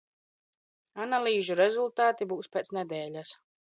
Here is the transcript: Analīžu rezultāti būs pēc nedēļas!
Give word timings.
Analīžu 1.05 1.59
rezultāti 1.61 2.31
būs 2.35 2.53
pēc 2.57 2.77
nedēļas! 2.81 3.41